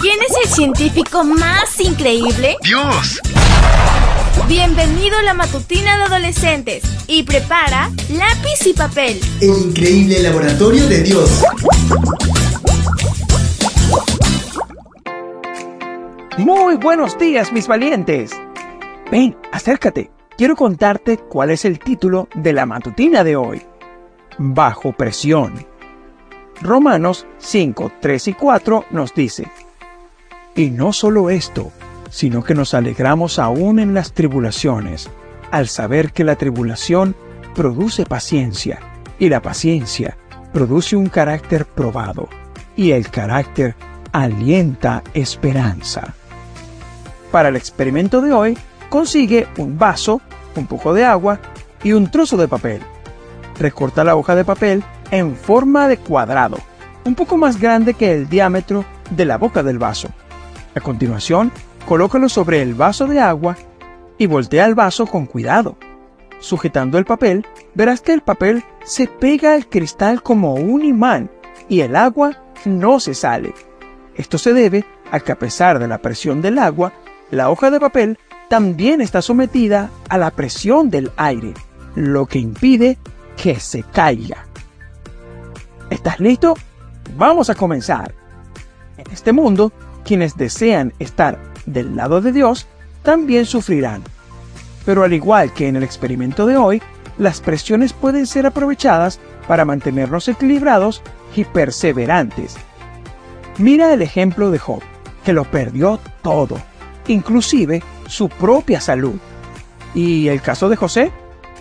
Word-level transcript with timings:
¿Quién 0.00 0.18
es 0.22 0.34
el 0.44 0.50
científico 0.50 1.24
más 1.24 1.78
increíble? 1.78 2.56
¡Dios! 2.62 3.20
Bienvenido 4.48 5.18
a 5.18 5.22
la 5.22 5.34
matutina 5.34 5.98
de 5.98 6.04
adolescentes 6.04 6.82
y 7.06 7.22
prepara 7.24 7.90
lápiz 8.08 8.66
y 8.66 8.72
papel. 8.72 9.20
El 9.42 9.68
increíble 9.68 10.22
laboratorio 10.22 10.86
de 10.88 11.02
Dios. 11.02 11.42
Muy 16.38 16.76
buenos 16.76 17.18
días, 17.18 17.52
mis 17.52 17.68
valientes. 17.68 18.32
Ven, 19.10 19.36
acércate. 19.52 20.10
Quiero 20.38 20.56
contarte 20.56 21.18
cuál 21.18 21.50
es 21.50 21.66
el 21.66 21.78
título 21.78 22.26
de 22.34 22.54
la 22.54 22.64
matutina 22.64 23.22
de 23.22 23.36
hoy. 23.36 23.60
Bajo 24.38 24.92
presión. 24.92 25.66
Romanos 26.62 27.26
5, 27.36 27.92
3 28.00 28.28
y 28.28 28.32
4 28.32 28.86
nos 28.92 29.14
dice, 29.14 29.46
Y 30.54 30.70
no 30.70 30.92
solo 30.92 31.30
esto, 31.30 31.70
sino 32.10 32.42
que 32.42 32.54
nos 32.54 32.74
alegramos 32.74 33.38
aún 33.38 33.78
en 33.78 33.94
las 33.94 34.12
tribulaciones, 34.12 35.08
al 35.50 35.68
saber 35.68 36.12
que 36.12 36.24
la 36.24 36.36
tribulación 36.36 37.14
produce 37.54 38.04
paciencia, 38.04 38.80
y 39.18 39.28
la 39.28 39.40
paciencia 39.42 40.16
produce 40.52 40.96
un 40.96 41.08
carácter 41.08 41.66
probado, 41.66 42.28
y 42.76 42.90
el 42.92 43.10
carácter 43.10 43.76
alienta 44.12 45.02
esperanza. 45.14 46.14
Para 47.30 47.48
el 47.48 47.56
experimento 47.56 48.20
de 48.20 48.32
hoy, 48.32 48.58
consigue 48.88 49.46
un 49.56 49.78
vaso, 49.78 50.20
un 50.56 50.66
poco 50.66 50.92
de 50.92 51.04
agua 51.04 51.38
y 51.84 51.92
un 51.92 52.10
trozo 52.10 52.36
de 52.36 52.48
papel. 52.48 52.82
Recorta 53.58 54.02
la 54.02 54.16
hoja 54.16 54.34
de 54.34 54.44
papel 54.44 54.82
en 55.10 55.36
forma 55.36 55.86
de 55.86 55.96
cuadrado, 55.96 56.58
un 57.04 57.14
poco 57.14 57.36
más 57.36 57.60
grande 57.60 57.94
que 57.94 58.12
el 58.12 58.28
diámetro 58.28 58.84
de 59.10 59.24
la 59.24 59.38
boca 59.38 59.62
del 59.62 59.78
vaso. 59.78 60.08
A 60.74 60.80
continuación, 60.80 61.50
colócalo 61.86 62.28
sobre 62.28 62.62
el 62.62 62.74
vaso 62.74 63.06
de 63.06 63.20
agua 63.20 63.56
y 64.18 64.26
voltea 64.26 64.66
el 64.66 64.74
vaso 64.74 65.06
con 65.06 65.26
cuidado. 65.26 65.76
Sujetando 66.38 66.96
el 66.96 67.04
papel, 67.04 67.44
verás 67.74 68.00
que 68.00 68.12
el 68.12 68.22
papel 68.22 68.64
se 68.84 69.06
pega 69.06 69.54
al 69.54 69.68
cristal 69.68 70.22
como 70.22 70.54
un 70.54 70.84
imán 70.84 71.30
y 71.68 71.80
el 71.80 71.96
agua 71.96 72.36
no 72.64 73.00
se 73.00 73.14
sale. 73.14 73.52
Esto 74.14 74.38
se 74.38 74.52
debe 74.52 74.84
a 75.10 75.20
que 75.20 75.32
a 75.32 75.38
pesar 75.38 75.78
de 75.78 75.88
la 75.88 75.98
presión 75.98 76.40
del 76.40 76.58
agua, 76.58 76.92
la 77.30 77.50
hoja 77.50 77.70
de 77.70 77.80
papel 77.80 78.18
también 78.48 79.00
está 79.00 79.22
sometida 79.22 79.90
a 80.08 80.18
la 80.18 80.30
presión 80.30 80.90
del 80.90 81.10
aire, 81.16 81.54
lo 81.94 82.26
que 82.26 82.38
impide 82.38 82.98
que 83.36 83.58
se 83.58 83.82
caiga. 83.82 84.46
¿Estás 85.88 86.20
listo? 86.20 86.54
Vamos 87.16 87.50
a 87.50 87.54
comenzar. 87.54 88.14
En 88.96 89.10
este 89.12 89.32
mundo, 89.32 89.72
quienes 90.04 90.36
desean 90.36 90.92
estar 90.98 91.38
del 91.66 91.96
lado 91.96 92.20
de 92.20 92.32
Dios 92.32 92.66
también 93.02 93.46
sufrirán. 93.46 94.02
Pero 94.84 95.04
al 95.04 95.12
igual 95.12 95.52
que 95.52 95.68
en 95.68 95.76
el 95.76 95.82
experimento 95.82 96.46
de 96.46 96.56
hoy, 96.56 96.82
las 97.18 97.40
presiones 97.40 97.92
pueden 97.92 98.26
ser 98.26 98.46
aprovechadas 98.46 99.20
para 99.46 99.64
mantenernos 99.64 100.28
equilibrados 100.28 101.02
y 101.36 101.44
perseverantes. 101.44 102.56
Mira 103.58 103.92
el 103.92 104.02
ejemplo 104.02 104.50
de 104.50 104.58
Job, 104.58 104.80
que 105.24 105.32
lo 105.32 105.44
perdió 105.44 106.00
todo, 106.22 106.58
inclusive 107.08 107.82
su 108.06 108.28
propia 108.28 108.80
salud. 108.80 109.16
Y 109.94 110.28
el 110.28 110.40
caso 110.40 110.68
de 110.68 110.76
José, 110.76 111.12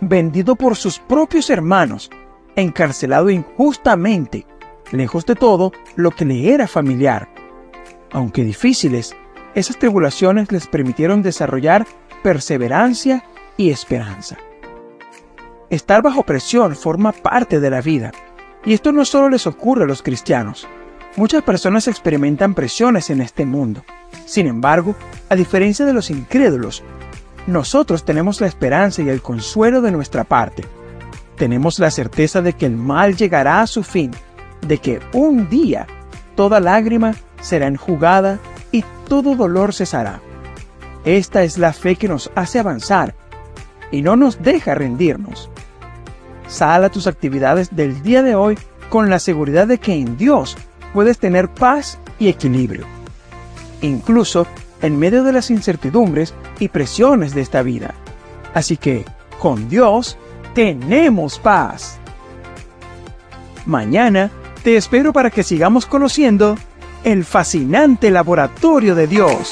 vendido 0.00 0.54
por 0.56 0.76
sus 0.76 0.98
propios 0.98 1.50
hermanos, 1.50 2.10
encarcelado 2.54 3.30
injustamente, 3.30 4.46
lejos 4.92 5.26
de 5.26 5.34
todo 5.34 5.72
lo 5.96 6.10
que 6.10 6.24
le 6.24 6.52
era 6.52 6.68
familiar. 6.68 7.39
Aunque 8.12 8.44
difíciles, 8.44 9.14
esas 9.54 9.78
tribulaciones 9.78 10.50
les 10.52 10.66
permitieron 10.66 11.22
desarrollar 11.22 11.86
perseverancia 12.22 13.24
y 13.56 13.70
esperanza. 13.70 14.36
Estar 15.70 16.02
bajo 16.02 16.24
presión 16.24 16.74
forma 16.74 17.12
parte 17.12 17.60
de 17.60 17.70
la 17.70 17.80
vida, 17.80 18.12
y 18.64 18.74
esto 18.74 18.92
no 18.92 19.04
solo 19.04 19.28
les 19.28 19.46
ocurre 19.46 19.84
a 19.84 19.86
los 19.86 20.02
cristianos. 20.02 20.66
Muchas 21.16 21.42
personas 21.42 21.88
experimentan 21.88 22.54
presiones 22.54 23.10
en 23.10 23.20
este 23.20 23.46
mundo. 23.46 23.84
Sin 24.26 24.46
embargo, 24.46 24.94
a 25.28 25.36
diferencia 25.36 25.84
de 25.84 25.92
los 25.92 26.10
incrédulos, 26.10 26.82
nosotros 27.46 28.04
tenemos 28.04 28.40
la 28.40 28.46
esperanza 28.46 29.02
y 29.02 29.08
el 29.08 29.22
consuelo 29.22 29.80
de 29.80 29.92
nuestra 29.92 30.24
parte. 30.24 30.64
Tenemos 31.36 31.78
la 31.78 31.90
certeza 31.90 32.42
de 32.42 32.52
que 32.52 32.66
el 32.66 32.76
mal 32.76 33.16
llegará 33.16 33.62
a 33.62 33.66
su 33.66 33.82
fin, 33.82 34.10
de 34.66 34.78
que 34.78 35.00
un 35.12 35.48
día 35.48 35.86
toda 36.36 36.60
lágrima 36.60 37.14
será 37.40 37.66
enjugada 37.66 38.38
y 38.72 38.84
todo 39.08 39.34
dolor 39.34 39.74
cesará. 39.74 40.20
Esta 41.04 41.42
es 41.42 41.58
la 41.58 41.72
fe 41.72 41.96
que 41.96 42.08
nos 42.08 42.30
hace 42.34 42.58
avanzar 42.58 43.14
y 43.90 44.02
no 44.02 44.16
nos 44.16 44.42
deja 44.42 44.74
rendirnos. 44.74 45.50
Sal 46.46 46.84
a 46.84 46.90
tus 46.90 47.06
actividades 47.06 47.74
del 47.74 48.02
día 48.02 48.22
de 48.22 48.34
hoy 48.34 48.58
con 48.88 49.08
la 49.08 49.18
seguridad 49.18 49.66
de 49.66 49.78
que 49.78 49.94
en 49.94 50.16
Dios 50.16 50.56
puedes 50.92 51.18
tener 51.18 51.48
paz 51.48 51.98
y 52.18 52.28
equilibrio, 52.28 52.84
incluso 53.80 54.46
en 54.82 54.98
medio 54.98 55.22
de 55.22 55.32
las 55.32 55.50
incertidumbres 55.50 56.34
y 56.58 56.68
presiones 56.68 57.34
de 57.34 57.42
esta 57.42 57.62
vida. 57.62 57.94
Así 58.52 58.76
que, 58.76 59.04
con 59.38 59.68
Dios, 59.68 60.18
tenemos 60.54 61.38
paz. 61.38 61.98
Mañana 63.64 64.30
te 64.64 64.76
espero 64.76 65.12
para 65.12 65.30
que 65.30 65.42
sigamos 65.42 65.86
conociendo 65.86 66.56
el 67.04 67.24
fascinante 67.24 68.10
laboratorio 68.10 68.94
de 68.94 69.06
Dios. 69.06 69.50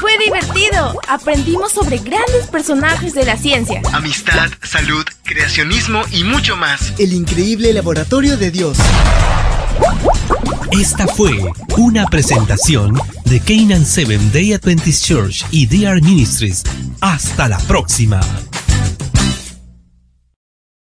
Fue 0.00 0.12
divertido. 0.24 0.94
Aprendimos 1.08 1.72
sobre 1.72 1.98
grandes 1.98 2.46
personajes 2.50 3.14
de 3.14 3.24
la 3.24 3.36
ciencia. 3.36 3.82
Amistad, 3.92 4.48
salud, 4.62 5.04
creacionismo 5.24 6.02
y 6.12 6.24
mucho 6.24 6.56
más. 6.56 6.94
El 6.98 7.12
increíble 7.12 7.72
laboratorio 7.72 8.36
de 8.36 8.50
Dios. 8.50 8.78
Esta 10.72 11.06
fue 11.06 11.32
una 11.76 12.06
presentación 12.06 12.98
de 13.24 13.40
Canaan 13.40 13.84
Seven 13.84 14.32
Day 14.32 14.52
Adventist 14.52 15.04
Church 15.04 15.44
y 15.50 15.66
DR 15.66 16.00
Ministries. 16.02 16.62
Hasta 17.00 17.48
la 17.48 17.58
próxima. 17.60 18.20